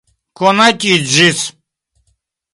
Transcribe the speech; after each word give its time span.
konatiĝis 0.37 1.39